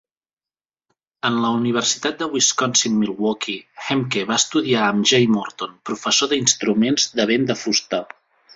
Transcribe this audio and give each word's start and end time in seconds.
En 1.29 1.35
la 1.43 1.51
Universitat 1.57 2.17
de 2.21 2.27
Wisconsin-Milwaukee, 2.31 3.61
Hemke 3.89 4.25
va 4.31 4.39
estudiar 4.45 4.87
amb 4.89 5.07
Jay 5.13 5.31
Morton, 5.37 5.79
professor 5.91 6.33
de 6.35 6.43
instruments 6.45 7.09
de 7.21 7.31
vent 7.35 7.51
de 7.53 7.61
fusta. 7.65 8.05